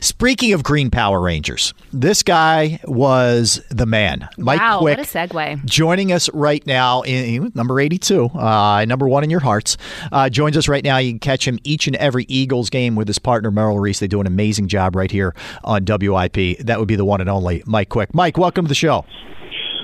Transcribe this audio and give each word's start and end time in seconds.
Speaking 0.00 0.52
of 0.52 0.62
Green 0.62 0.90
Power 0.90 1.20
Rangers, 1.20 1.74
this 1.92 2.22
guy 2.22 2.78
was 2.84 3.60
the 3.68 3.84
man. 3.84 4.28
Mike 4.38 4.60
wow, 4.60 4.78
Quick 4.78 4.98
what 4.98 5.06
a 5.06 5.10
segue. 5.10 5.64
joining 5.64 6.12
us 6.12 6.30
right 6.32 6.64
now 6.66 7.02
in, 7.02 7.44
in 7.44 7.52
number 7.56 7.80
82, 7.80 8.26
uh, 8.26 8.84
number 8.86 9.08
one 9.08 9.24
in 9.24 9.30
your 9.30 9.40
hearts. 9.40 9.76
Uh, 10.12 10.28
joins 10.28 10.56
us 10.56 10.68
right 10.68 10.84
now. 10.84 10.98
You 10.98 11.10
can 11.12 11.18
catch 11.18 11.46
him 11.46 11.58
each 11.64 11.88
and 11.88 11.96
every 11.96 12.24
Eagles 12.28 12.70
game 12.70 12.94
with 12.94 13.08
his 13.08 13.18
partner, 13.18 13.50
Merrill 13.50 13.78
Reese. 13.80 13.98
They 13.98 14.06
do 14.06 14.20
an 14.20 14.26
amazing 14.28 14.68
job 14.68 14.94
right 14.94 15.10
here 15.10 15.34
on 15.64 15.84
WIP. 15.84 16.58
That 16.60 16.78
would 16.78 16.88
be 16.88 16.96
the 16.96 17.04
one 17.04 17.20
and 17.20 17.28
only 17.28 17.64
Mike 17.66 17.88
Quick. 17.88 18.14
Mike, 18.14 18.38
welcome 18.38 18.64
to 18.64 18.68
the 18.68 18.74
show. 18.76 19.04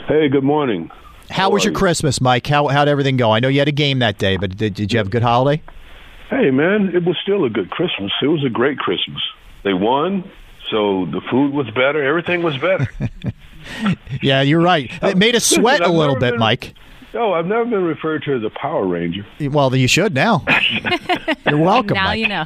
Hey, 0.06 0.28
good 0.28 0.44
morning. 0.44 0.90
How 1.28 1.50
was 1.50 1.64
your 1.64 1.72
you? 1.72 1.78
Christmas, 1.78 2.20
Mike? 2.20 2.46
How, 2.46 2.68
how'd 2.68 2.88
everything 2.88 3.16
go? 3.16 3.32
I 3.32 3.40
know 3.40 3.48
you 3.48 3.58
had 3.58 3.68
a 3.68 3.72
game 3.72 3.98
that 3.98 4.16
day, 4.16 4.36
but 4.36 4.56
did, 4.56 4.74
did 4.74 4.92
you 4.92 4.98
have 4.98 5.08
a 5.08 5.10
good 5.10 5.22
holiday? 5.22 5.60
Hey, 6.30 6.50
man, 6.50 6.90
it 6.94 7.04
was 7.04 7.16
still 7.22 7.44
a 7.44 7.50
good 7.50 7.70
Christmas. 7.70 8.12
It 8.22 8.26
was 8.28 8.44
a 8.46 8.50
great 8.50 8.78
Christmas. 8.78 9.20
They 9.64 9.74
won, 9.74 10.30
so 10.70 11.06
the 11.06 11.20
food 11.30 11.52
was 11.52 11.66
better. 11.70 12.02
Everything 12.04 12.42
was 12.42 12.56
better. 12.58 12.88
Yeah, 14.22 14.40
you're 14.40 14.60
right. 14.62 14.90
It 15.02 15.18
made 15.18 15.34
us 15.34 15.44
sweat 15.44 15.82
a 15.82 15.86
I've 15.86 15.90
little 15.90 16.14
bit, 16.14 16.30
been- 16.32 16.40
Mike. 16.40 16.74
oh, 17.12 17.32
I've 17.34 17.44
never 17.44 17.66
been 17.66 17.84
referred 17.84 18.22
to 18.22 18.34
as 18.36 18.42
a 18.42 18.48
Power 18.50 18.86
Ranger. 18.86 19.26
Well, 19.50 19.74
you 19.76 19.88
should 19.88 20.14
now. 20.14 20.42
You're 21.46 21.58
welcome. 21.58 21.94
now 21.94 22.04
Mike. 22.04 22.18
you 22.20 22.28
know. 22.28 22.44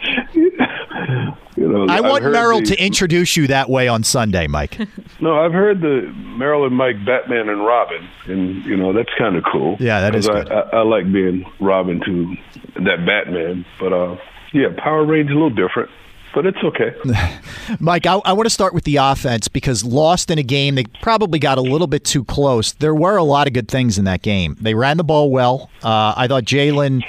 You 1.56 1.68
know, 1.68 1.86
I 1.86 1.98
I've 1.98 2.04
want 2.04 2.24
Merrill 2.24 2.60
the- 2.60 2.66
to 2.74 2.82
introduce 2.84 3.36
you 3.36 3.46
that 3.48 3.68
way 3.70 3.86
on 3.86 4.02
Sunday, 4.02 4.46
Mike. 4.46 4.78
No, 5.20 5.38
I've 5.38 5.52
heard 5.52 5.80
the 5.80 6.12
Merrill 6.16 6.66
and 6.66 6.74
Mike 6.76 6.96
Batman 7.06 7.48
and 7.48 7.64
Robin, 7.64 8.08
and 8.26 8.64
you 8.64 8.76
know 8.76 8.92
that's 8.92 9.10
kind 9.16 9.36
of 9.36 9.44
cool. 9.52 9.76
Yeah, 9.78 10.00
that 10.00 10.16
is. 10.16 10.26
good. 10.26 10.50
I, 10.50 10.60
I, 10.62 10.78
I 10.78 10.82
like 10.82 11.04
being 11.12 11.44
Robin 11.60 12.00
to 12.04 12.34
that 12.82 13.06
Batman, 13.06 13.64
but 13.78 13.92
uh, 13.92 14.16
yeah, 14.52 14.70
Power 14.76 15.04
Ranger 15.06 15.30
a 15.34 15.36
little 15.36 15.50
different, 15.50 15.90
but 16.34 16.46
it's 16.46 16.58
okay. 16.64 16.94
Mike, 17.80 18.06
I, 18.06 18.14
I 18.24 18.32
want 18.32 18.46
to 18.46 18.50
start 18.50 18.74
with 18.74 18.84
the 18.84 18.96
offense 18.96 19.48
because 19.48 19.84
lost 19.84 20.30
in 20.30 20.38
a 20.38 20.42
game, 20.42 20.74
they 20.74 20.84
probably 21.02 21.38
got 21.38 21.58
a 21.58 21.62
little 21.62 21.86
bit 21.86 22.04
too 22.04 22.24
close. 22.24 22.72
There 22.72 22.94
were 22.94 23.16
a 23.16 23.24
lot 23.24 23.46
of 23.46 23.52
good 23.52 23.68
things 23.68 23.98
in 23.98 24.04
that 24.04 24.22
game. 24.22 24.56
They 24.60 24.74
ran 24.74 24.96
the 24.96 25.04
ball 25.04 25.30
well. 25.30 25.70
Uh, 25.82 26.14
I 26.16 26.26
thought 26.28 26.44
Jalen, 26.44 27.02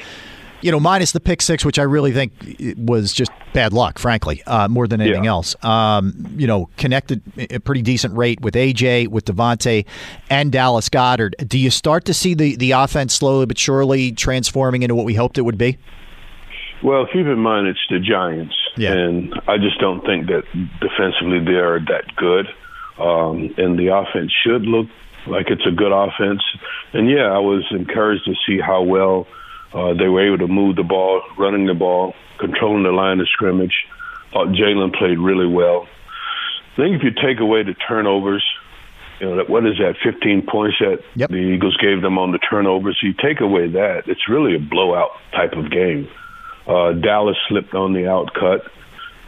you 0.61 0.71
know, 0.71 0.79
minus 0.79 1.11
the 1.11 1.19
pick 1.19 1.41
six, 1.41 1.63
which 1.65 1.77
I 1.79 1.83
really 1.83 2.11
think 2.11 2.31
was 2.77 3.11
just 3.13 3.31
bad 3.53 3.71
luck, 3.71 3.99
frankly, 3.99 4.41
uh, 4.47 4.67
more 4.67 4.87
than 4.87 4.99
anything 4.99 5.25
Yeah. 5.25 5.29
else. 5.29 5.55
Um, 5.63 6.25
you 6.37 6.47
know, 6.47 6.69
connected 6.77 7.21
a 7.51 7.59
pretty 7.59 7.81
decent 7.83 8.15
rate 8.17 8.41
with 8.41 8.55
AJ, 8.55 9.07
with 9.09 9.25
DeVonta, 9.25 9.85
and 10.29 10.51
Dallas 10.51 10.89
Goedert. 10.89 11.33
Do 11.47 11.59
you 11.59 11.69
start 11.69 12.05
to 12.05 12.13
see 12.15 12.33
the, 12.33 12.55
the 12.55 12.71
offense 12.71 13.13
slowly 13.13 13.45
but 13.45 13.57
surely 13.59 14.11
transforming 14.11 14.81
into 14.83 14.95
what 14.95 15.05
we 15.05 15.13
hoped 15.13 15.37
it 15.37 15.41
would 15.43 15.57
be? 15.57 15.77
Well, 16.81 17.05
keep 17.05 17.27
in 17.27 17.39
mind 17.39 17.67
it's 17.67 17.79
the 17.89 17.99
Giants, 17.99 18.55
Yeah. 18.75 18.93
and 18.93 19.33
I 19.47 19.57
just 19.57 19.79
don't 19.79 20.03
think 20.05 20.27
that 20.27 20.43
defensively 20.81 21.39
they 21.45 21.59
are 21.59 21.79
that 21.79 22.15
good. 22.15 22.47
Um, 22.97 23.53
and 23.57 23.77
the 23.77 23.87
offense 23.95 24.31
should 24.43 24.63
look 24.63 24.87
like 25.27 25.47
it's 25.49 25.65
a 25.65 25.71
good 25.71 25.91
offense. 25.91 26.41
And 26.93 27.09
yeah, 27.09 27.31
I 27.31 27.39
was 27.39 27.65
encouraged 27.71 28.25
to 28.25 28.33
see 28.45 28.59
how 28.59 28.83
well 28.83 29.27
uh, 29.73 29.93
they 29.93 30.07
were 30.07 30.25
able 30.25 30.39
to 30.39 30.47
move 30.47 30.75
the 30.75 30.83
ball, 30.83 31.21
running 31.37 31.65
the 31.65 31.73
ball, 31.73 32.13
controlling 32.39 32.83
the 32.83 32.91
line 32.91 33.19
of 33.19 33.27
scrimmage. 33.29 33.85
Thought 34.31 34.49
Jalen 34.49 34.93
played 34.95 35.17
really 35.19 35.47
well. 35.47 35.87
I 36.73 36.75
think 36.75 36.95
if 36.95 37.03
you 37.03 37.11
take 37.11 37.39
away 37.39 37.63
the 37.63 37.73
turnovers, 37.75 38.43
you 39.19 39.27
know, 39.35 39.43
what 39.47 39.65
is 39.65 39.77
that, 39.77 39.95
15 40.03 40.43
points 40.47 40.77
that 40.79 40.99
Yep. 41.15 41.29
the 41.29 41.37
Eagles 41.37 41.77
gave 41.77 42.01
them 42.01 42.17
on 42.17 42.31
the 42.31 42.39
turnovers, 42.39 42.99
you 43.03 43.13
take 43.13 43.41
away 43.41 43.67
that, 43.69 44.03
it's 44.07 44.27
really 44.27 44.55
a 44.55 44.59
blowout 44.59 45.11
type 45.31 45.53
of 45.53 45.69
game. 45.71 46.07
Uh, 46.67 46.93
Dallas 46.93 47.37
slipped 47.47 47.73
on 47.73 47.93
the 47.93 48.01
outcut. 48.01 48.67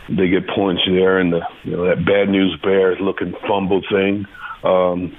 They 0.07 0.27
get 0.27 0.47
points 0.47 0.83
there, 0.87 1.17
and 1.19 1.33
the 1.33 1.41
you 1.63 1.71
know 1.71 1.85
that 1.85 2.05
bad 2.05 2.29
news 2.29 2.57
bears 2.61 2.99
looking 2.99 3.33
fumble 3.47 3.81
thing. 3.89 4.25
Um, 4.63 5.15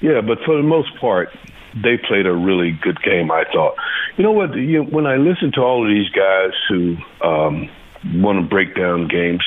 yeah, 0.00 0.20
but 0.20 0.38
for 0.44 0.56
the 0.56 0.62
most 0.62 0.96
part, 0.98 1.30
they 1.74 1.98
played 1.98 2.26
a 2.26 2.32
really 2.32 2.72
good 2.72 3.00
game. 3.02 3.30
I 3.30 3.44
thought. 3.52 3.74
You 4.16 4.24
know 4.24 4.32
what? 4.32 4.54
You, 4.54 4.82
when 4.82 5.06
I 5.06 5.16
listen 5.16 5.52
to 5.52 5.60
all 5.60 5.84
of 5.84 5.90
these 5.90 6.08
guys 6.10 6.52
who 6.68 6.96
um, 7.22 7.68
want 8.14 8.40
to 8.40 8.48
break 8.48 8.74
down 8.74 9.08
games, 9.08 9.44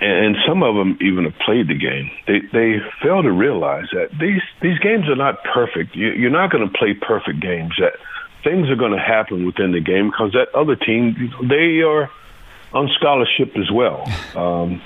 and 0.00 0.36
some 0.46 0.62
of 0.62 0.74
them 0.74 0.98
even 1.00 1.24
have 1.24 1.38
played 1.38 1.68
the 1.68 1.78
game. 1.78 2.10
They 2.26 2.40
they 2.52 2.80
fail 3.02 3.22
to 3.22 3.32
realize 3.32 3.86
that 3.92 4.10
these 4.18 4.42
these 4.60 4.78
games 4.80 5.08
are 5.08 5.16
not 5.16 5.42
perfect. 5.44 5.96
You, 5.96 6.08
you're 6.10 6.30
not 6.30 6.50
going 6.50 6.68
to 6.68 6.78
play 6.78 6.94
perfect 6.94 7.40
games. 7.40 7.72
That 7.78 7.94
things 8.46 8.70
are 8.70 8.76
going 8.76 8.92
to 8.92 8.98
happen 8.98 9.44
within 9.44 9.72
the 9.72 9.80
game 9.80 10.08
because 10.10 10.32
that 10.32 10.54
other 10.54 10.76
team 10.76 11.34
they 11.42 11.80
are 11.80 12.08
on 12.72 12.88
scholarship 12.98 13.56
as 13.56 13.70
well. 13.70 14.04
Um, 14.36 14.82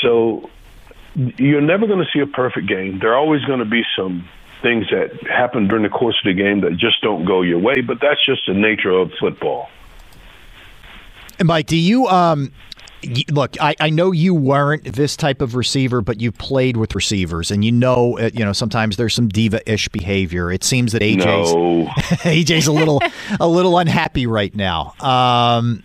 so 0.00 0.48
you're 1.14 1.60
never 1.60 1.86
going 1.86 1.98
to 1.98 2.10
see 2.12 2.20
a 2.20 2.26
perfect 2.26 2.66
game. 2.66 2.98
There 2.98 3.12
are 3.12 3.16
always 3.16 3.42
going 3.44 3.58
to 3.58 3.66
be 3.66 3.82
some 3.96 4.26
things 4.62 4.86
that 4.90 5.10
happen 5.28 5.68
during 5.68 5.82
the 5.82 5.90
course 5.90 6.16
of 6.24 6.34
the 6.34 6.42
game 6.42 6.62
that 6.62 6.78
just 6.78 7.02
don't 7.02 7.26
go 7.26 7.42
your 7.42 7.58
way. 7.58 7.82
But 7.82 7.98
that's 8.00 8.24
just 8.24 8.46
the 8.46 8.54
nature 8.54 8.90
of 8.90 9.12
football. 9.20 9.68
And 11.38 11.48
Mike, 11.48 11.66
do 11.66 11.76
you 11.76 12.06
um 12.06 12.52
look? 13.30 13.56
I, 13.60 13.74
I 13.80 13.90
know 13.90 14.12
you 14.12 14.34
weren't 14.34 14.84
this 14.84 15.16
type 15.16 15.40
of 15.40 15.54
receiver, 15.54 16.00
but 16.00 16.20
you've 16.20 16.38
played 16.38 16.76
with 16.76 16.94
receivers, 16.94 17.50
and 17.50 17.64
you 17.64 17.72
know 17.72 18.18
uh, 18.18 18.30
you 18.32 18.44
know 18.44 18.52
sometimes 18.52 18.96
there's 18.96 19.14
some 19.14 19.28
diva-ish 19.28 19.88
behavior. 19.88 20.50
It 20.50 20.64
seems 20.64 20.92
that 20.92 21.02
AJ's 21.02 21.52
No. 21.52 21.86
AJ's 22.24 22.66
a 22.66 22.72
little 22.72 23.00
a 23.40 23.48
little 23.48 23.78
unhappy 23.78 24.26
right 24.26 24.54
now. 24.54 24.94
Um, 25.00 25.82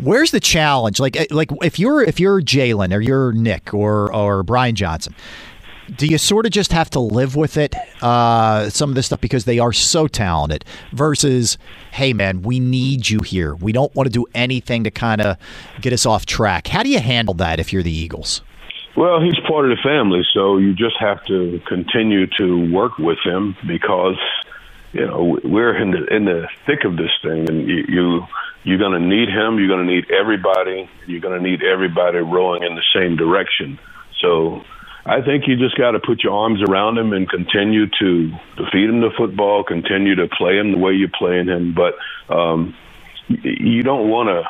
where's 0.00 0.30
the 0.30 0.40
challenge? 0.40 1.00
Like 1.00 1.18
uh, 1.18 1.26
like 1.30 1.50
if 1.62 1.78
you're 1.78 2.02
if 2.02 2.20
you're 2.20 2.40
Jalen 2.40 2.94
or 2.94 3.00
you're 3.00 3.32
Nick 3.32 3.74
or 3.74 4.14
or 4.14 4.42
Brian 4.42 4.74
Johnson. 4.74 5.14
Do 5.94 6.06
you 6.06 6.18
sort 6.18 6.46
of 6.46 6.52
just 6.52 6.72
have 6.72 6.90
to 6.90 7.00
live 7.00 7.36
with 7.36 7.56
it, 7.56 7.74
uh, 8.02 8.68
some 8.70 8.90
of 8.90 8.96
this 8.96 9.06
stuff, 9.06 9.20
because 9.20 9.44
they 9.44 9.60
are 9.60 9.72
so 9.72 10.08
talented, 10.08 10.64
versus, 10.92 11.58
hey, 11.92 12.12
man, 12.12 12.42
we 12.42 12.58
need 12.58 13.08
you 13.08 13.20
here. 13.20 13.54
We 13.54 13.70
don't 13.70 13.94
want 13.94 14.08
to 14.08 14.12
do 14.12 14.26
anything 14.34 14.82
to 14.84 14.90
kind 14.90 15.20
of 15.20 15.36
get 15.80 15.92
us 15.92 16.04
off 16.04 16.26
track. 16.26 16.66
How 16.66 16.82
do 16.82 16.90
you 16.90 16.98
handle 16.98 17.34
that 17.34 17.60
if 17.60 17.72
you're 17.72 17.84
the 17.84 17.96
Eagles? 17.96 18.42
Well, 18.96 19.20
he's 19.20 19.38
part 19.46 19.70
of 19.70 19.76
the 19.76 19.82
family, 19.82 20.22
so 20.34 20.56
you 20.56 20.74
just 20.74 20.96
have 20.98 21.24
to 21.26 21.60
continue 21.68 22.26
to 22.38 22.72
work 22.72 22.98
with 22.98 23.18
him 23.24 23.54
because 23.66 24.18
you 24.92 25.06
know 25.06 25.38
we're 25.44 25.76
in 25.76 25.90
the 25.92 26.06
in 26.06 26.24
the 26.24 26.48
thick 26.64 26.84
of 26.84 26.96
this 26.96 27.10
thing, 27.22 27.48
and 27.48 27.68
you, 27.68 27.84
you 27.88 28.26
you're 28.64 28.78
going 28.78 29.00
to 29.00 29.06
need 29.06 29.28
him. 29.28 29.58
You're 29.58 29.68
going 29.68 29.86
to 29.86 29.92
need 29.92 30.10
everybody. 30.10 30.90
You're 31.06 31.20
going 31.20 31.40
to 31.40 31.48
need 31.48 31.62
everybody 31.62 32.18
rowing 32.18 32.64
in 32.64 32.74
the 32.74 32.84
same 32.92 33.16
direction. 33.16 33.78
So. 34.20 34.64
I 35.06 35.22
think 35.22 35.46
you 35.46 35.56
just 35.56 35.78
got 35.78 35.92
to 35.92 36.00
put 36.00 36.24
your 36.24 36.34
arms 36.34 36.60
around 36.68 36.98
him 36.98 37.12
and 37.12 37.28
continue 37.28 37.86
to, 37.86 38.30
to 38.56 38.70
feed 38.72 38.90
him 38.90 39.00
the 39.00 39.10
football, 39.16 39.62
continue 39.62 40.16
to 40.16 40.26
play 40.26 40.58
him 40.58 40.72
the 40.72 40.78
way 40.78 40.92
you're 40.92 41.08
playing 41.16 41.46
him. 41.46 41.74
But 41.74 41.94
um, 42.34 42.74
y- 43.30 43.38
you 43.42 43.82
don't 43.82 44.08
want 44.10 44.28
to 44.28 44.42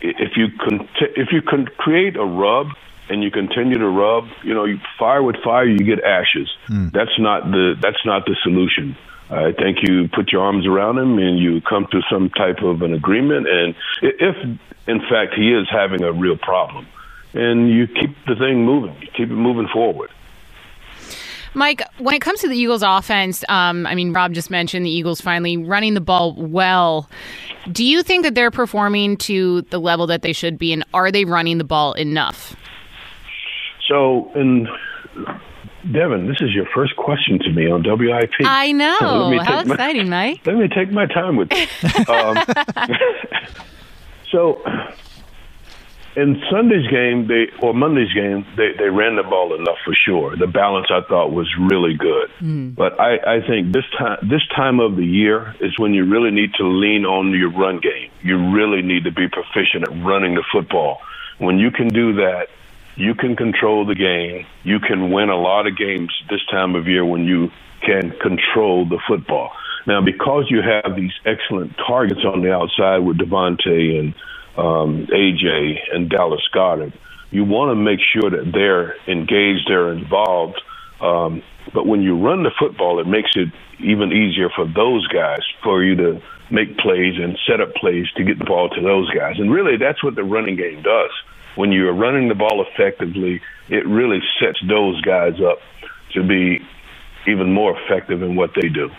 if 0.00 0.36
you 0.36 0.48
can 0.48 0.88
if 1.16 1.28
you 1.32 1.42
can 1.42 1.66
create 1.78 2.16
a 2.16 2.24
rub 2.24 2.68
and 3.08 3.22
you 3.22 3.30
continue 3.30 3.78
to 3.78 3.88
rub, 3.88 4.24
you 4.44 4.54
know, 4.54 4.64
you 4.64 4.78
fire 4.98 5.22
with 5.22 5.36
fire, 5.42 5.66
you 5.66 5.78
get 5.78 6.02
ashes. 6.04 6.48
That's 6.90 7.18
not 7.18 7.50
the 7.50 7.74
that's 7.80 8.04
not 8.04 8.24
the 8.26 8.36
solution. 8.42 8.96
I 9.30 9.52
think 9.52 9.78
you 9.82 10.08
put 10.08 10.32
your 10.32 10.42
arms 10.42 10.66
around 10.66 10.98
him 10.98 11.18
and 11.18 11.38
you 11.38 11.60
come 11.60 11.86
to 11.92 12.00
some 12.10 12.30
type 12.30 12.62
of 12.62 12.82
an 12.82 12.94
agreement. 12.94 13.46
And 13.48 13.74
if, 14.02 14.36
in 14.88 15.00
fact, 15.08 15.34
he 15.36 15.52
is 15.52 15.68
having 15.70 16.02
a 16.02 16.12
real 16.12 16.36
problem, 16.36 16.88
and 17.34 17.68
you 17.70 17.86
keep 17.86 18.14
the 18.26 18.34
thing 18.36 18.64
moving, 18.64 18.94
you 19.00 19.08
keep 19.16 19.30
it 19.30 19.34
moving 19.34 19.68
forward. 19.72 20.10
Mike, 21.52 21.82
when 21.98 22.14
it 22.14 22.20
comes 22.22 22.40
to 22.40 22.48
the 22.48 22.56
Eagles' 22.56 22.82
offense, 22.84 23.42
um, 23.48 23.84
I 23.86 23.94
mean, 23.96 24.12
Rob 24.12 24.32
just 24.32 24.50
mentioned 24.50 24.86
the 24.86 24.90
Eagles 24.90 25.20
finally 25.20 25.56
running 25.56 25.94
the 25.94 26.00
ball 26.00 26.34
well. 26.36 27.10
Do 27.72 27.84
you 27.84 28.02
think 28.04 28.22
that 28.22 28.36
they're 28.36 28.52
performing 28.52 29.16
to 29.18 29.62
the 29.62 29.78
level 29.80 30.06
that 30.06 30.22
they 30.22 30.32
should 30.32 30.58
be, 30.58 30.72
and 30.72 30.84
are 30.94 31.10
they 31.10 31.24
running 31.24 31.58
the 31.58 31.64
ball 31.64 31.92
enough? 31.94 32.54
So, 33.88 34.30
and 34.36 34.68
Devan, 35.86 36.28
this 36.28 36.36
is 36.40 36.52
your 36.54 36.66
first 36.72 36.94
question 36.94 37.40
to 37.40 37.50
me 37.50 37.68
on 37.68 37.82
WIP. 37.84 38.30
I 38.44 38.70
know. 38.70 39.30
Me 39.30 39.38
How 39.38 39.58
take 39.58 39.66
my- 39.66 39.74
exciting, 39.74 40.08
Mike. 40.08 40.40
Let 40.46 40.54
me 40.56 40.68
take 40.68 40.92
my 40.92 41.06
time 41.06 41.34
with 41.36 41.48
this. 41.50 42.08
um, 42.08 42.38
So 44.30 44.62
in 46.16 46.42
Sunday's 46.50 46.86
game, 46.90 47.28
they 47.28 47.48
or 47.62 47.72
Monday's 47.72 48.12
game, 48.12 48.44
they 48.56 48.72
they 48.76 48.88
ran 48.88 49.16
the 49.16 49.22
ball 49.22 49.54
enough 49.54 49.78
for 49.84 49.94
sure. 49.94 50.36
The 50.36 50.46
balance 50.46 50.88
I 50.90 51.02
thought 51.02 51.32
was 51.32 51.48
really 51.58 51.94
good, 51.94 52.30
mm. 52.40 52.74
but 52.74 52.98
I 53.00 53.36
I 53.36 53.46
think 53.46 53.72
this 53.72 53.84
time 53.96 54.18
this 54.22 54.42
time 54.54 54.80
of 54.80 54.96
the 54.96 55.04
year 55.04 55.54
is 55.60 55.78
when 55.78 55.94
you 55.94 56.04
really 56.04 56.30
need 56.30 56.54
to 56.54 56.66
lean 56.66 57.04
on 57.04 57.30
your 57.32 57.50
run 57.50 57.78
game. 57.80 58.10
You 58.22 58.50
really 58.52 58.82
need 58.82 59.04
to 59.04 59.12
be 59.12 59.28
proficient 59.28 59.84
at 59.84 60.04
running 60.04 60.34
the 60.34 60.44
football. 60.52 61.00
When 61.38 61.58
you 61.58 61.70
can 61.70 61.88
do 61.88 62.14
that, 62.14 62.48
you 62.96 63.14
can 63.14 63.36
control 63.36 63.86
the 63.86 63.94
game. 63.94 64.46
You 64.64 64.80
can 64.80 65.12
win 65.12 65.30
a 65.30 65.36
lot 65.36 65.66
of 65.66 65.76
games 65.76 66.10
this 66.28 66.44
time 66.50 66.74
of 66.74 66.88
year 66.88 67.04
when 67.04 67.24
you 67.24 67.50
can 67.82 68.10
control 68.20 68.84
the 68.84 69.00
football. 69.08 69.52
Now, 69.86 70.02
because 70.02 70.50
you 70.50 70.60
have 70.60 70.96
these 70.96 71.12
excellent 71.24 71.76
targets 71.76 72.20
on 72.24 72.42
the 72.42 72.52
outside 72.52 72.98
with 72.98 73.16
DeVonta 73.16 73.98
and 73.98 74.14
um, 74.60 75.06
AJ 75.06 75.78
and 75.92 76.10
Dallas 76.10 76.42
Goedert. 76.54 76.92
You 77.30 77.44
want 77.44 77.70
to 77.70 77.74
make 77.74 78.00
sure 78.12 78.30
that 78.30 78.52
they're 78.52 78.94
engaged, 79.08 79.68
they're 79.68 79.92
involved. 79.92 80.60
Um, 81.00 81.42
but 81.72 81.86
when 81.86 82.02
you 82.02 82.18
run 82.18 82.42
the 82.42 82.50
football, 82.58 83.00
it 83.00 83.06
makes 83.06 83.30
it 83.36 83.48
even 83.78 84.12
easier 84.12 84.50
for 84.54 84.66
those 84.66 85.06
guys 85.06 85.40
for 85.62 85.82
you 85.82 85.94
to 85.96 86.20
make 86.50 86.76
plays 86.76 87.14
and 87.16 87.38
set 87.46 87.60
up 87.60 87.74
plays 87.74 88.06
to 88.16 88.24
get 88.24 88.38
the 88.38 88.44
ball 88.44 88.68
to 88.68 88.82
those 88.82 89.08
guys. 89.10 89.36
And 89.38 89.50
really, 89.50 89.76
that's 89.78 90.02
what 90.04 90.14
the 90.14 90.24
running 90.24 90.56
game 90.56 90.82
does. 90.82 91.10
When 91.54 91.72
you're 91.72 91.94
running 91.94 92.28
the 92.28 92.34
ball 92.34 92.64
effectively, 92.68 93.40
it 93.68 93.86
really 93.86 94.20
sets 94.40 94.58
those 94.68 95.00
guys 95.00 95.40
up 95.40 95.58
to 96.12 96.22
be 96.22 96.60
even 97.26 97.52
more 97.52 97.78
effective 97.80 98.22
in 98.22 98.34
what 98.34 98.50
they 98.60 98.68
do. 98.68 98.90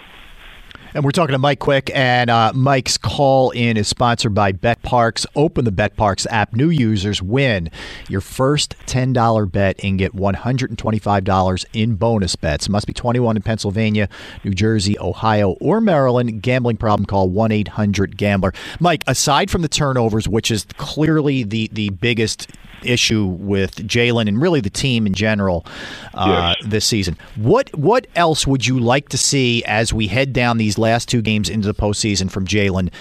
And 0.93 1.05
we're 1.05 1.11
talking 1.11 1.31
to 1.31 1.39
Mike 1.39 1.59
Quick, 1.59 1.89
and 1.93 2.29
uh, 2.29 2.51
Mike's 2.53 2.97
call 2.97 3.51
in 3.51 3.77
is 3.77 3.87
sponsored 3.87 4.33
by 4.33 4.51
BetParx. 4.51 5.25
Open 5.37 5.63
the 5.63 5.71
BetParx 5.71 6.27
app. 6.29 6.53
New 6.53 6.69
users 6.69 7.21
win 7.21 7.71
your 8.09 8.19
first 8.19 8.75
$10 8.87 9.49
bet 9.49 9.81
and 9.85 9.97
get 9.97 10.13
$125 10.13 11.65
in 11.71 11.95
bonus 11.95 12.35
bets. 12.35 12.67
Must 12.67 12.85
be 12.85 12.91
21 12.91 13.37
in 13.37 13.41
Pennsylvania, 13.41 14.09
New 14.43 14.53
Jersey, 14.53 14.99
Ohio, 14.99 15.51
or 15.61 15.79
Maryland. 15.79 16.41
Gambling 16.41 16.75
problem, 16.75 17.05
call 17.05 17.29
1 17.29 17.53
800 17.53 18.17
Gambler. 18.17 18.51
Mike, 18.81 19.05
aside 19.07 19.49
from 19.49 19.61
the 19.61 19.69
turnovers, 19.69 20.27
which 20.27 20.51
is 20.51 20.65
clearly 20.77 21.43
the, 21.43 21.69
the 21.71 21.89
biggest 21.91 22.49
issue 22.83 23.25
with 23.25 23.75
Jalen 23.75 24.27
and 24.27 24.41
really 24.41 24.61
the 24.61 24.69
team 24.69 25.05
in 25.05 25.13
general 25.13 25.65
uh, 26.13 26.55
yes. 26.59 26.69
this 26.69 26.85
season. 26.85 27.17
What 27.35 27.75
what 27.77 28.07
else 28.15 28.47
would 28.47 28.65
you 28.65 28.79
like 28.79 29.09
to 29.09 29.17
see 29.17 29.63
as 29.65 29.93
we 29.93 30.07
head 30.07 30.33
down 30.33 30.57
these 30.57 30.77
last 30.81 31.07
two 31.07 31.21
games 31.21 31.49
into 31.49 31.67
the 31.67 31.73
postseason 31.73 32.29
from 32.29 32.45
Jalen, 32.45 32.91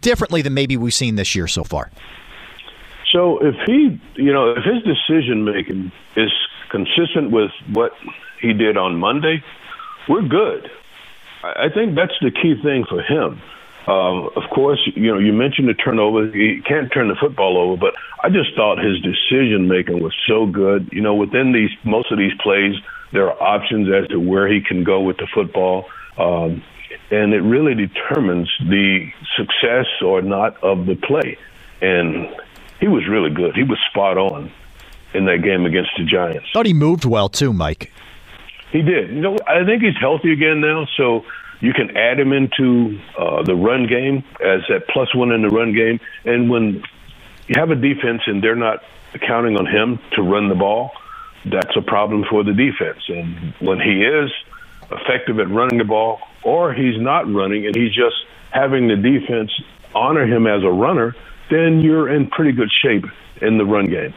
differently 0.00 0.40
than 0.40 0.54
maybe 0.54 0.76
we've 0.76 0.94
seen 0.94 1.16
this 1.16 1.34
year 1.34 1.46
so 1.46 1.64
far? 1.64 1.90
So 3.12 3.38
if 3.38 3.56
he, 3.66 4.00
you 4.14 4.32
know, 4.32 4.52
if 4.52 4.64
his 4.64 4.82
decision 4.82 5.44
making 5.44 5.92
is 6.16 6.30
consistent 6.70 7.32
with 7.32 7.50
what 7.72 7.92
he 8.40 8.52
did 8.52 8.76
on 8.76 8.96
Monday, 8.96 9.42
we're 10.08 10.22
good. 10.22 10.70
I 11.42 11.68
think 11.74 11.94
that's 11.94 12.14
the 12.20 12.30
key 12.30 12.54
thing 12.62 12.84
for 12.88 13.02
him. 13.02 13.40
Um, 13.86 14.28
of 14.36 14.44
course, 14.54 14.78
you 14.94 15.10
know, 15.12 15.18
you 15.18 15.32
mentioned 15.32 15.68
the 15.68 15.74
turnover. 15.74 16.30
He 16.30 16.60
can't 16.66 16.92
turn 16.92 17.08
the 17.08 17.16
football 17.18 17.56
over, 17.56 17.76
but 17.76 17.94
I 18.22 18.28
just 18.28 18.54
thought 18.54 18.78
his 18.78 19.00
decision 19.00 19.68
making 19.68 20.02
was 20.02 20.14
so 20.28 20.46
good. 20.46 20.88
You 20.92 21.00
know, 21.00 21.14
within 21.14 21.52
these 21.52 21.70
most 21.84 22.12
of 22.12 22.18
these 22.18 22.32
plays, 22.42 22.74
there 23.12 23.30
are 23.30 23.42
options 23.42 23.88
as 23.88 24.08
to 24.10 24.20
where 24.20 24.46
he 24.46 24.60
can 24.60 24.84
go 24.84 25.00
with 25.00 25.16
the 25.16 25.26
football, 25.34 25.86
um, 26.18 26.62
and 27.10 27.32
it 27.32 27.40
really 27.40 27.74
determines 27.74 28.48
the 28.60 29.10
success 29.36 29.86
or 30.04 30.22
not 30.22 30.62
of 30.62 30.86
the 30.86 30.96
play. 30.96 31.38
And 31.80 32.28
he 32.80 32.88
was 32.88 33.06
really 33.08 33.30
good. 33.30 33.54
He 33.54 33.62
was 33.62 33.78
spot 33.90 34.18
on 34.18 34.52
in 35.14 35.26
that 35.26 35.42
game 35.42 35.66
against 35.66 35.90
the 35.98 36.04
Giants. 36.04 36.46
Thought 36.52 36.66
he 36.66 36.74
moved 36.74 37.04
well 37.04 37.28
too, 37.28 37.52
Mike. 37.52 37.92
He 38.70 38.82
did. 38.82 39.10
You 39.10 39.20
know, 39.20 39.36
I 39.46 39.64
think 39.64 39.82
he's 39.82 39.96
healthy 40.00 40.32
again 40.32 40.60
now, 40.60 40.86
so 40.96 41.24
you 41.60 41.72
can 41.72 41.96
add 41.96 42.18
him 42.18 42.32
into 42.32 43.00
uh, 43.18 43.42
the 43.42 43.54
run 43.54 43.86
game 43.86 44.24
as 44.40 44.60
that 44.68 44.86
plus 44.88 45.14
one 45.14 45.32
in 45.32 45.42
the 45.42 45.48
run 45.48 45.74
game. 45.74 46.00
And 46.24 46.48
when 46.48 46.82
you 47.48 47.54
have 47.56 47.70
a 47.70 47.74
defense 47.74 48.22
and 48.26 48.42
they're 48.42 48.54
not 48.54 48.82
counting 49.26 49.56
on 49.56 49.66
him 49.66 49.98
to 50.12 50.22
run 50.22 50.48
the 50.48 50.54
ball, 50.54 50.92
that's 51.44 51.76
a 51.76 51.82
problem 51.82 52.24
for 52.30 52.44
the 52.44 52.52
defense. 52.52 53.02
And 53.08 53.54
when 53.60 53.80
he 53.80 54.04
is 54.04 54.30
effective 54.90 55.40
at 55.40 55.50
running 55.50 55.78
the 55.78 55.84
ball, 55.84 56.20
or 56.42 56.72
he's 56.72 57.00
not 57.00 57.32
running 57.32 57.66
and 57.66 57.74
he's 57.74 57.94
just 57.94 58.16
having 58.50 58.88
the 58.88 58.96
defense 58.96 59.50
honor 59.94 60.26
him 60.26 60.46
as 60.46 60.62
a 60.62 60.70
runner, 60.70 61.14
then 61.50 61.80
you're 61.80 62.08
in 62.08 62.28
pretty 62.28 62.52
good 62.52 62.70
shape 62.82 63.04
in 63.42 63.58
the 63.58 63.64
run 63.64 63.86
game. 63.86 64.14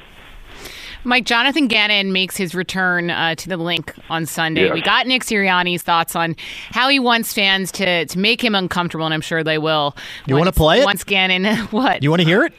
Mike 1.06 1.26
Jonathan 1.26 1.68
Gannon 1.68 2.14
makes 2.14 2.38
his 2.38 2.56
return 2.56 3.10
uh, 3.10 3.36
to 3.36 3.50
the 3.50 3.58
Linc 3.58 3.94
on 4.10 4.26
Sunday. 4.26 4.72
We 4.72 4.82
got 4.82 5.06
Nick 5.06 5.24
Sirianni's 5.24 5.82
thoughts 5.82 6.16
on 6.16 6.36
how 6.72 6.88
he 6.88 6.98
wants 7.00 7.34
fans 7.34 7.72
to 7.74 8.06
to 8.06 8.20
make 8.20 8.42
him 8.42 8.56
uncomfortable, 8.56 9.06
and 9.06 9.14
I'm 9.14 9.22
sure 9.22 9.44
they 9.44 9.58
will. 9.58 9.96
You 10.28 10.36
want 10.36 10.48
to 10.48 10.54
play 10.54 10.82
it? 10.82 10.86
Once 10.86 11.04
Gannon, 11.04 11.58
what? 11.72 12.04
You 12.04 12.10
want 12.10 12.22
to 12.22 12.28
hear 12.28 12.46
it? 12.46 12.54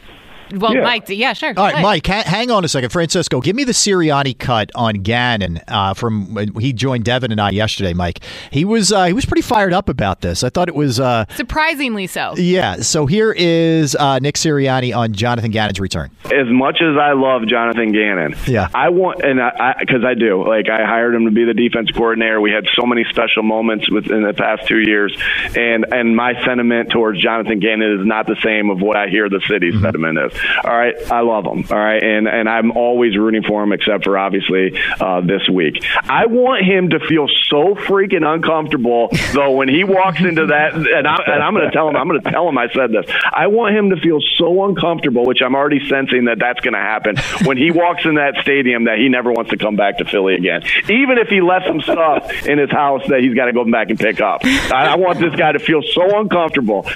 Well, 0.53 0.75
yeah. 0.75 0.83
Mike, 0.83 1.09
yeah, 1.09 1.33
sure. 1.33 1.55
All 1.57 1.65
right, 1.65 1.83
Mike, 1.83 2.07
ha- 2.07 2.25
hang 2.25 2.51
on 2.51 2.65
a 2.65 2.69
second. 2.69 2.91
Francisco, 2.91 3.41
give 3.41 3.57
me 3.57 3.65
the 3.65 3.73
Sirianni 3.73 4.39
cut 4.39 4.71
on 4.75 4.97
Gannon 4.97 5.61
uh, 5.69 5.95
from 5.95 6.35
when 6.35 6.55
he 6.55 6.73
joined 6.73 7.05
Devan 7.05 7.31
and 7.31 7.41
I 7.41 7.51
yesterday. 7.51 7.93
Mike, 7.93 8.21
he 8.51 8.65
was 8.65 8.93
uh, 8.93 9.05
he 9.05 9.13
was 9.13 9.25
pretty 9.25 9.43
fired 9.43 9.73
up 9.73 9.89
about 9.89 10.21
this. 10.21 10.45
I 10.45 10.51
thought 10.51 10.69
it 10.69 10.75
was 10.75 11.01
uh, 11.01 11.25
surprisingly 11.37 12.07
so. 12.07 12.35
Yeah. 12.37 12.77
So 12.77 13.07
here 13.07 13.33
is 13.37 13.95
uh, 13.97 14.19
Nick 14.19 14.37
Sirianni 14.37 14.97
on 14.97 15.13
Jonathan 15.13 15.51
Gannon's 15.51 15.81
return. 15.81 16.11
As 16.27 16.49
much 16.49 16.81
as 16.81 16.97
I 16.97 17.13
love 17.13 17.47
Jonathan 17.47 17.93
Gannon, 17.93 18.35
yeah, 18.47 18.69
I 18.75 18.91
want 18.91 19.23
and 19.23 19.41
I 19.41 19.77
because 19.81 20.05
I, 20.05 20.11
I, 20.11 20.15
do 20.15 20.47
like 20.47 20.69
I 20.69 20.85
hired 20.85 21.15
him 21.15 21.25
to 21.27 21.31
be 21.31 21.45
the 21.45 21.55
defense 21.55 21.91
coordinator. 21.91 22.41
We 22.41 22.51
had 22.51 22.67
so 22.79 22.87
many 22.87 23.05
special 23.05 23.43
moments 23.43 23.91
within 23.91 24.23
the 24.23 24.33
past 24.33 24.67
two 24.67 24.81
years, 24.81 25.17
and 25.57 25.87
and 25.93 26.17
my 26.17 26.35
sentiment 26.45 26.91
towards 26.91 27.21
Jonathan 27.21 27.61
Gannon 27.61 28.01
is 28.01 28.07
not 28.07 28.27
the 28.27 28.37
same 28.43 28.71
of 28.71 28.81
what 28.81 28.97
I 28.97 29.09
hear 29.09 29.29
the 29.29 29.43
city's 29.49 29.75
mm-hmm. 29.75 29.85
sentiment 29.85 30.19
is. 30.19 30.34
All 30.65 30.77
right, 30.77 30.95
I 31.11 31.21
love 31.21 31.45
him. 31.45 31.65
All 31.71 31.79
right, 31.79 32.03
and 32.03 32.29
and 32.29 32.49
I'm 32.49 32.73
always 32.73 33.17
rooting 33.17 33.43
for 33.43 33.63
him, 33.63 33.73
except 33.73 34.05
for 34.05 34.19
obviously 34.19 34.79
uh, 35.01 35.21
this 35.21 35.49
week. 35.49 35.85
I 36.05 36.27
want 36.27 36.65
him 36.65 36.91
to 36.91 37.01
feel 37.01 37.29
so 37.49 37.75
freaking 37.75 38.27
uncomfortable 38.27 39.09
though 39.33 39.53
when 39.53 39.69
he 39.69 39.85
walks 39.85 40.21
into 40.21 40.47
that, 40.47 40.75
and, 40.75 41.07
I, 41.07 41.17
and 41.27 41.43
I'm 41.43 41.55
going 41.55 41.67
to 41.67 41.73
tell 41.73 41.89
him. 41.89 41.97
I'm 41.97 42.09
going 42.09 42.21
to 42.21 42.31
tell 42.31 42.49
him 42.49 42.59
I 42.59 42.69
said 42.69 42.93
this. 42.93 43.07
I 43.33 43.47
want 43.49 43.77
him 43.77 43.91
to 43.91 43.97
feel 43.97 44.21
so 44.39 44.65
uncomfortable, 44.65 45.25
which 45.25 45.43
I'm 45.43 45.55
already 45.55 45.87
sensing 45.89 46.27
that 46.27 46.39
that's 46.39 46.61
going 46.61 46.75
to 46.75 46.81
happen 46.81 47.17
when 47.45 47.57
he 47.57 47.71
walks 47.71 48.05
in 48.05 48.17
that 48.17 48.37
stadium 48.43 48.85
that 48.85 48.99
he 48.99 49.09
never 49.09 49.33
wants 49.33 49.51
to 49.51 49.57
come 49.57 49.77
back 49.77 49.99
to 49.99 50.05
Philly 50.05 50.35
again, 50.35 50.63
even 50.89 51.19
if 51.19 51.29
he 51.29 51.41
left 51.41 51.67
some 51.67 51.81
stuff 51.81 52.47
in 52.47 52.59
his 52.59 52.71
house 52.71 53.03
that 53.09 53.21
he's 53.21 53.35
got 53.35 53.47
to 53.47 53.53
go 53.53 53.65
back 53.71 53.91
and 53.91 53.99
pick 53.99 54.21
up. 54.21 54.45
I, 54.45 54.93
I 54.93 54.97
want 54.97 55.19
this 55.19 55.35
guy 55.35 55.53
to 55.53 55.59
feel 55.59 55.83
so 55.83 56.19
uncomfortable. 56.19 56.87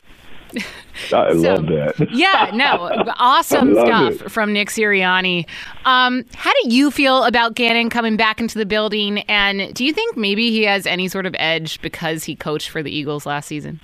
I 1.12 1.32
so, 1.32 1.32
love 1.32 1.66
that. 1.66 2.08
yeah, 2.10 2.50
no, 2.52 2.90
awesome 3.18 3.74
stuff 3.74 4.22
it. 4.22 4.30
from 4.30 4.52
Nick 4.52 4.68
Sirianni. 4.68 5.46
Um, 5.84 6.24
how 6.34 6.52
do 6.62 6.74
you 6.74 6.90
feel 6.90 7.24
about 7.24 7.54
Gannon 7.54 7.90
coming 7.90 8.16
back 8.16 8.40
into 8.40 8.58
the 8.58 8.66
building? 8.66 9.18
And 9.20 9.72
do 9.74 9.84
you 9.84 9.92
think 9.92 10.16
maybe 10.16 10.50
he 10.50 10.64
has 10.64 10.86
any 10.86 11.08
sort 11.08 11.26
of 11.26 11.34
edge 11.38 11.80
because 11.80 12.24
he 12.24 12.34
coached 12.34 12.70
for 12.70 12.82
the 12.82 12.90
Eagles 12.90 13.26
last 13.26 13.46
season? 13.46 13.80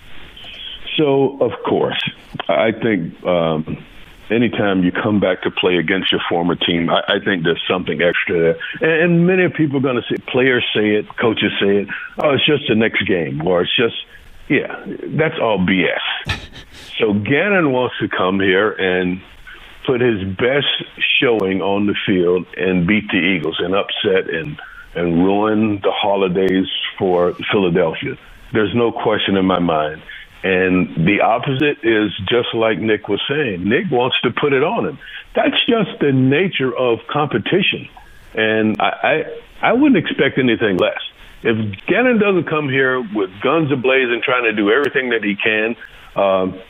So, 0.97 1.39
of 1.41 1.53
course, 1.65 2.03
I 2.49 2.73
think 2.73 3.23
um, 3.25 3.85
anytime 4.31 4.83
you 4.83 4.93
come 4.93 5.21
back 5.21 5.43
to 5.43 5.51
play 5.51 5.77
against 5.77 6.13
your 6.13 6.21
former 6.29 6.55
team, 6.55 6.91
I, 6.91 7.03
I 7.09 7.25
think 7.25 7.45
there's 7.45 7.63
something 7.69 8.01
extra 8.03 8.39
there. 8.39 8.57
And, 8.81 9.03
and 9.03 9.27
many 9.27 9.49
people 9.49 9.79
are 9.79 9.83
going 9.83 9.97
to 9.97 10.03
say, 10.09 10.17
players 10.29 10.65
say 10.75 10.97
it, 10.97 11.07
coaches 11.17 11.53
say 11.61 11.79
it, 11.79 11.89
oh, 12.23 12.35
it's 12.35 12.47
just 12.47 12.65
the 12.69 12.75
next 12.75 13.07
game, 13.07 13.47
or 13.47 13.63
it's 13.63 13.77
just, 13.77 13.97
yeah, 14.49 14.85
that's 15.17 15.39
all 15.41 15.59
BS. 15.59 15.99
So 16.99 17.13
Gannon 17.13 17.73
wants 17.73 17.97
to 18.01 18.09
come 18.09 18.41
here 18.41 18.71
and 18.71 19.21
put 19.87 20.01
his 20.01 20.23
best 20.25 20.67
showing 21.21 21.61
on 21.61 21.87
the 21.87 21.95
field 22.07 22.47
and 22.57 22.87
beat 22.87 23.09
the 23.09 23.19
Eagles 23.19 23.57
and 23.59 23.75
upset 23.75 24.33
and 24.33 24.61
and 24.95 25.25
ruin 25.25 25.81
the 25.83 25.91
holidays 25.91 26.69
for 26.97 27.35
Philadelphia. 27.51 28.17
There's 28.53 28.75
no 28.75 28.93
question 28.93 29.37
in 29.37 29.45
my 29.45 29.59
mind. 29.59 30.03
And 30.45 31.07
the 31.07 31.23
opposite 31.23 31.79
is 31.83 32.13
just 32.29 32.55
like 32.55 32.79
Nick 32.79 33.09
was 33.09 33.21
saying. 33.29 33.69
Nick 33.69 33.91
wants 33.91 34.21
to 34.21 34.31
put 34.31 34.53
it 34.53 34.63
on 34.63 34.87
him. 34.87 34.99
That's 35.35 35.57
just 35.67 35.99
the 36.01 36.13
nature 36.13 36.73
of 36.77 37.01
competition. 37.09 37.89
And 38.35 38.81
I, 38.81 39.25
I, 39.63 39.71
I 39.71 39.73
wouldn't 39.73 39.97
expect 39.97 40.39
anything 40.39 40.77
less. 40.77 41.01
If 41.43 41.57
Gannon 41.87 42.19
doesn't 42.19 42.45
come 42.45 42.69
here 42.69 43.01
with 43.01 43.31
guns 43.41 43.73
ablaze 43.73 44.11
and 44.11 44.23
trying 44.23 44.45
to 44.45 44.53
do 44.53 44.71
everything 44.71 45.11
that 45.11 45.25
he 45.25 45.35
can, 45.35 45.77
um, 46.15 46.61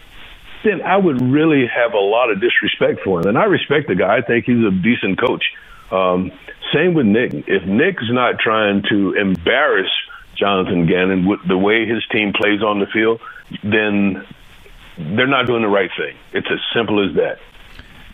then 0.65 0.83
I 0.83 0.97
would 0.97 1.21
really 1.23 1.67
have 1.67 1.95
a 1.95 1.99
lot 1.99 2.31
of 2.31 2.41
disrespect 2.41 3.01
for 3.05 3.21
him. 3.21 3.29
And 3.29 3.39
I 3.39 3.45
respect 3.45 3.89
the 3.89 3.95
guy. 3.95 4.17
I 4.17 4.21
think 4.23 4.47
he's 4.47 4.65
a 4.65 4.71
decent 4.71 5.21
coach. 5.21 5.45
Um, 5.91 6.33
same 6.73 6.95
with 6.95 7.07
Nick. 7.07 7.33
If 7.47 7.65
Nick's 7.65 8.11
not 8.11 8.39
trying 8.39 8.83
to 8.91 9.13
embarrass 9.15 9.91
Jonathan 10.37 10.87
Gannon 10.87 11.27
with 11.27 11.47
the 11.47 11.57
way 11.57 11.87
his 11.87 12.05
team 12.11 12.33
plays 12.33 12.63
on 12.63 12.81
the 12.81 12.87
field, 12.87 13.21
then 13.63 14.27
they're 14.99 15.27
not 15.27 15.47
doing 15.47 15.63
the 15.63 15.69
right 15.69 15.91
thing. 15.97 16.17
It's 16.33 16.49
as 16.51 16.59
simple 16.75 17.09
as 17.09 17.15
that. 17.17 17.39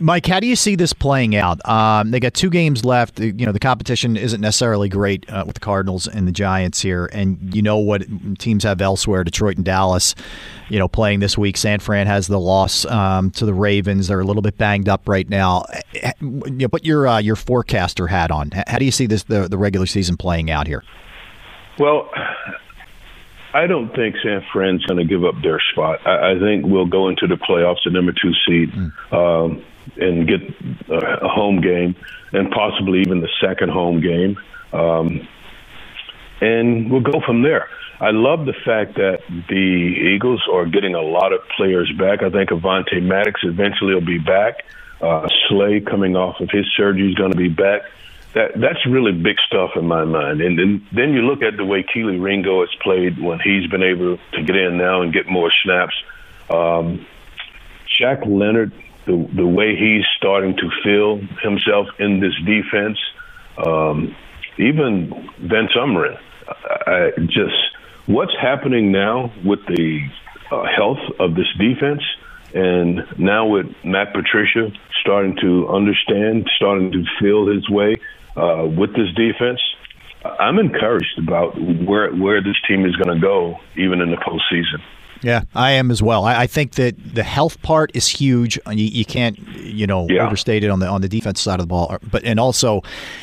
Mike, 0.01 0.27
how 0.27 0.41
do 0.41 0.47
you 0.47 0.57
see 0.57 0.77
this 0.77 0.95
playing 0.95 1.37
out? 1.37 1.67
Um, 1.69 2.11
they 2.11 2.21
got 2.21 2.33
two 2.33 2.49
games 2.49 2.85
left. 2.85 3.21
You 3.21 3.45
know, 3.47 3.53
the 3.53 3.61
competition 3.61 4.17
isn't 4.17 4.41
necessarily 4.41 4.89
great 4.89 5.29
uh, 5.29 5.45
with 5.47 5.55
the 5.55 5.61
Cardinals 5.61 6.09
and 6.09 6.27
the 6.27 6.33
Giants 6.33 6.81
here, 6.81 7.11
and 7.13 7.55
you 7.55 7.61
know 7.61 7.77
what 7.77 8.03
teams 8.39 8.65
have 8.65 8.81
elsewhere: 8.81 9.25
Detroit 9.25 9.57
and 9.57 9.65
Dallas. 9.65 10.15
You 10.71 10.79
know, 10.79 10.89
playing 10.89 11.21
this 11.21 11.37
week. 11.37 11.57
San 11.57 11.81
Fran 11.81 12.07
has 12.07 12.29
the 12.29 12.41
loss 12.41 12.87
um, 12.87 13.31
to 13.33 13.45
the 13.45 13.53
Ravens. 13.53 14.09
They're 14.09 14.21
a 14.21 14.25
little 14.25 14.43
bit 14.43 14.57
banged 14.57 14.89
up 14.89 15.07
right 15.09 15.29
now. 15.29 15.65
You 16.21 16.51
know, 16.51 16.69
put 16.69 16.85
your 16.85 17.07
uh, 17.07 17.19
your 17.19 17.37
forecaster 17.37 18.07
hat 18.07 18.31
on. 18.31 18.53
How 18.67 18.79
do 18.79 18.87
you 18.87 18.93
see 18.93 19.07
this 19.07 19.25
the, 19.25 19.49
the 19.49 19.59
regular 19.59 19.87
season 19.87 20.17
playing 20.17 20.51
out 20.51 20.67
here? 20.67 20.83
Well, 21.79 22.09
I 23.53 23.67
don't 23.67 23.95
think 23.95 24.17
San 24.23 24.45
Fran's 24.53 24.85
going 24.87 24.99
to 24.99 25.05
give 25.05 25.25
up 25.25 25.35
their 25.43 25.61
spot. 25.73 26.07
I, 26.07 26.33
I 26.33 26.39
think 26.39 26.67
we'll 26.67 26.87
go 26.87 27.09
into 27.09 27.27
the 27.27 27.37
playoffs, 27.37 27.79
the 27.85 27.91
number 27.91 28.13
two 28.13 28.33
seed. 28.47 28.71
Mm. 28.73 29.13
Um, 29.13 29.65
and 29.97 30.29
get 30.29 30.41
a 30.91 31.29
home 31.29 31.61
game 31.61 31.97
and 32.33 32.51
possibly 32.51 33.01
even 33.01 33.21
the 33.21 33.29
second 33.41 33.71
home 33.71 34.01
game. 34.01 34.39
Um, 34.73 35.27
and 36.41 36.91
we'll 36.91 37.01
go 37.01 37.21
from 37.25 37.43
there. 37.43 37.69
I 38.01 38.11
love 38.13 38.47
the 38.47 38.55
fact 38.65 38.95
that 38.95 39.21
the 39.49 40.15
Eagles 40.15 40.43
are 40.51 40.65
getting 40.65 40.95
a 40.95 41.03
lot 41.03 41.33
of 41.33 41.41
players 41.57 41.93
back. 41.99 42.23
I 42.23 42.31
think 42.31 42.51
Avonte 42.51 43.03
Maddox 43.03 43.41
eventually 43.43 43.95
will 43.95 44.01
be 44.01 44.19
back. 44.19 44.65
Uh, 45.03 45.29
Slay 45.49 45.81
coming 45.81 46.17
off 46.17 46.41
of 46.41 46.51
his 46.51 46.67
surgery 46.77 47.11
is 47.11 47.15
going 47.15 47.33
to 47.33 47.37
be 47.37 47.49
back. 47.49 47.83
That 48.35 48.53
that's 48.55 48.87
really 48.87 49.13
big 49.13 49.37
stuff 49.47 49.71
in 49.75 49.87
my 49.87 50.05
mind. 50.05 50.41
And 50.41 50.59
then 50.59 50.87
then 50.93 51.13
you 51.13 51.23
look 51.23 51.43
at 51.43 51.57
the 51.57 51.65
way 51.65 51.83
Kelee 51.83 52.23
Ringo 52.23 52.61
has 52.61 52.71
played 52.81 53.19
when 53.19 53.41
he's 53.41 53.69
been 53.69 53.83
able 53.83 54.19
to 54.35 54.43
get 54.43 54.57
in 54.57 54.79
now 54.79 55.03
and 55.03 55.13
get 55.13 55.27
more 55.29 55.51
snaps. 55.65 55.95
Um, 56.49 57.07
Shaq 57.99 58.25
Leonard 58.27 58.73
the 59.07 59.29
the 59.35 59.47
way 59.47 59.77
he's 59.77 60.05
starting 60.17 60.57
to 60.57 60.71
feel 60.85 61.19
himself 61.43 61.89
in 61.99 62.21
this 62.21 62.35
defense. 62.47 62.99
Um, 63.59 64.15
even 64.59 65.31
Vince 65.39 65.73
Umrin, 65.77 66.19
I, 66.87 67.11
just 67.27 67.57
what's 68.07 68.35
happening 68.41 68.93
now 68.93 69.33
with 69.45 69.65
the 69.67 70.09
uh, 70.51 70.65
health 70.77 70.99
of 71.19 71.35
this 71.35 71.49
defense, 71.59 72.03
and 72.55 73.01
now 73.19 73.47
with 73.47 73.67
Matt 73.85 74.13
Patricia 74.13 74.71
starting 75.01 75.37
to 75.41 75.69
understand, 75.69 76.49
starting 76.57 76.93
to 76.93 77.05
feel 77.21 77.47
his 77.47 77.69
way 77.69 77.97
uh, 78.37 78.67
with 78.67 78.91
this 78.95 79.13
defense. 79.15 79.61
I'm 80.23 80.59
encouraged 80.59 81.19
about 81.19 81.59
where 81.59 82.13
where 82.13 82.43
this 82.43 82.57
team 82.69 82.85
is 82.85 82.95
going 82.97 83.15
to 83.15 83.21
go, 83.21 83.59
even 83.77 84.01
in 84.01 84.11
the 84.11 84.19
postseason. 84.19 84.83
Yeah, 85.23 85.43
I 85.55 85.73
am 85.73 85.91
as 85.91 86.03
well. 86.03 86.25
I, 86.25 86.43
I, 86.43 86.47
think 86.47 86.73
that 86.73 87.15
the 87.15 87.23
health 87.23 87.61
part 87.61 87.91
is 87.93 88.09
huge. 88.09 88.59
You, 88.67 88.87
you 88.87 89.05
can't, 89.05 89.39
you 89.57 89.87
know, 89.87 90.07
yeah. 90.09 90.27
overstate 90.27 90.65
it 90.65 90.71
on 90.71 90.79
the 90.81 90.87
on 90.87 91.03
the 91.03 91.09
defense 91.09 91.43
side 91.43 91.61
of 91.61 91.65
the 91.65 91.69
ball. 91.69 91.89
Uh, 91.91 91.99
but 92.11 92.25
and 92.25 92.41
also, 92.41 92.81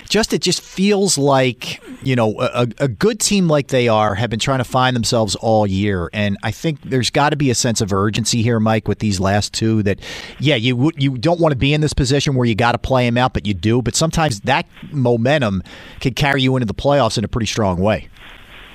just 0.08 0.32
it 0.32 0.42
just 0.44 0.62
feels 0.62 1.18
like 1.18 1.82
you 2.04 2.16
know 2.16 2.40
a, 2.40 2.68
a 2.78 2.88
good 2.88 3.20
team 3.20 3.48
like 3.48 3.70
they 3.70 3.88
are 3.88 4.14
have 4.14 4.30
been 4.30 4.40
trying 4.40 4.60
to 4.60 4.64
find 4.64 4.96
themselves 4.96 5.36
all 5.38 5.66
year, 5.66 6.10
and 6.14 6.38
I 6.44 6.52
think 6.52 6.82
there's 6.82 7.10
got 7.10 7.32
to 7.32 7.36
be 7.36 7.50
a 7.50 7.56
sense 7.56 7.82
of 7.82 7.92
urgency 7.92 8.44
here, 8.44 8.60
Mike, 8.60 8.88
with 8.88 9.00
these 9.00 9.20
last 9.20 9.54
two. 9.54 9.82
That 9.82 10.00
yeah, 10.40 10.56
you 10.56 10.92
you 10.98 11.18
don't 11.18 11.40
want 11.40 11.52
to 11.52 11.58
be 11.58 11.74
in 11.74 11.82
this 11.82 11.94
position 11.94 12.36
where 12.36 12.46
you 12.46 12.54
got 12.54 12.74
to 12.74 12.78
play 12.78 13.08
them 13.08 13.18
out, 13.18 13.34
but 13.34 13.48
you 13.48 13.56
do. 13.56 13.82
But 13.82 13.96
sometimes 13.96 14.42
that 14.42 14.68
momentum 14.92 15.64
can 16.00 16.14
carry 16.14 16.44
you 16.44 16.56
into 16.56 16.68
the 16.68 16.76
playoffs 16.76 17.18
in 17.18 17.24
a 17.24 17.28
pretty 17.28 17.48
strong 17.48 17.80
way. 17.80 18.08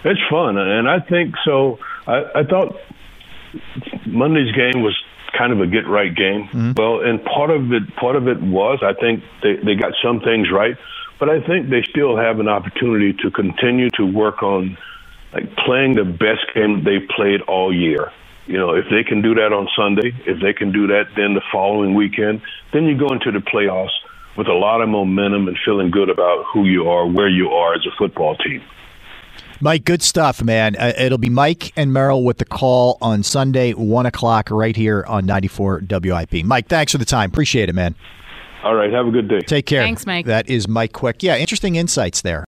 It's 0.05 0.21
fun, 0.29 0.57
and 0.57 0.89
I 0.89 0.99
think 0.99 1.37
so. 1.45 1.79
I, 2.09 2.25
I 2.35 2.43
thought 2.43 2.77
Monday's 4.07 4.53
game 4.53 4.83
was 4.83 4.97
kind 5.37 5.53
of 5.53 5.61
a 5.61 5.67
get 5.67 5.87
right 5.89 6.15
game. 6.15 6.49
Mm-hmm. 6.49 6.73
Well, 6.77 7.01
and 7.01 7.25
part 7.25 7.51
of 7.51 7.73
it 7.73 7.95
part 7.97 8.17
of 8.17 8.29
it 8.29 8.41
was 8.41 8.81
I 8.83 8.95
think 8.95 9.25
they 9.43 9.57
they 9.57 9.75
got 9.75 9.93
some 10.03 10.21
things 10.21 10.51
right, 10.51 10.77
but 11.19 11.29
I 11.29 11.41
think 11.41 11.71
they 11.71 11.83
still 11.89 12.17
have 12.17 12.41
an 12.41 12.49
opportunity 12.49 13.13
to 13.23 13.31
continue 13.31 13.89
to 13.97 14.05
work 14.05 14.43
on 14.43 14.77
like 15.33 15.55
playing 15.57 15.95
the 15.95 16.05
best 16.05 16.45
game 16.55 16.85
they 16.85 17.01
played 17.01 17.41
all 17.43 17.75
year. 17.75 18.13
You 18.47 18.59
know, 18.59 18.75
if 18.75 18.87
they 18.91 19.05
can 19.05 19.23
do 19.23 19.35
that 19.37 19.53
on 19.53 19.69
Sunday, 19.77 20.13
if 20.27 20.41
they 20.43 20.53
can 20.53 20.73
do 20.73 20.89
that 20.89 21.05
then 21.17 21.35
the 21.35 21.43
following 21.51 21.95
weekend, 21.95 22.43
then 22.73 22.85
you 22.85 22.99
go 22.99 23.09
into 23.13 23.31
the 23.31 23.39
playoffs 23.39 23.97
with 24.37 24.49
a 24.49 24.53
lot 24.53 24.81
of 24.81 24.89
momentum 24.89 25.49
and 25.49 25.59
feeling 25.65 25.91
good 25.91 26.09
about 26.09 26.45
who 26.53 26.65
you 26.65 26.89
are, 26.89 27.07
where 27.07 27.29
you 27.29 27.51
are 27.51 27.75
as 27.75 27.87
a 27.87 27.95
football 27.97 28.37
team. 28.37 28.63
Mike, 29.63 29.85
good 29.85 30.03
stuff, 30.03 30.43
man. 30.43 30.75
Uh, 30.75 30.93
it'll 30.99 31.19
be 31.19 31.31
Mike 31.31 31.73
and 31.77 31.93
Merrill 31.93 32.25
with 32.25 32.39
the 32.39 32.45
call 32.45 32.99
on 33.01 33.23
Sunday, 33.23 33.73
1 33.73 34.07
o'clock, 34.07 34.51
right 34.51 34.75
here 34.75 35.05
on 35.07 35.25
94 35.25 35.85
WIP. 35.89 36.45
Mike, 36.45 36.67
thanks 36.67 36.91
for 36.91 36.99
the 36.99 37.05
time. 37.05 37.31
Appreciate 37.31 37.69
it, 37.69 37.73
man. 37.73 37.95
All 38.65 38.75
right. 38.75 38.93
Have 38.93 39.07
a 39.07 39.11
good 39.13 39.29
day. 39.29 39.41
Take 39.41 39.67
care. 39.67 39.83
Thanks, 39.83 40.05
Mike. 40.05 40.27
That 40.27 40.49
is 40.49 40.67
Mike 40.67 40.93
Quick. 40.93 41.23
Yeah, 41.23 41.37
interesting 41.37 41.77
insights 41.77 42.23
there. 42.23 42.41